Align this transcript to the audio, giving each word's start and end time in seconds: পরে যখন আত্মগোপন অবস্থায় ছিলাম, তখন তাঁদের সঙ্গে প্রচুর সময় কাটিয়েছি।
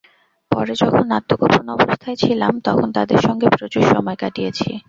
পরে 0.51 0.73
যখন 0.81 1.05
আত্মগোপন 1.11 1.65
অবস্থায় 1.75 2.17
ছিলাম, 2.17 2.53
তখন 2.59 2.87
তাঁদের 2.91 3.19
সঙ্গে 3.19 3.47
প্রচুর 3.49 3.83
সময় 3.93 4.17
কাটিয়েছি। 4.19 4.69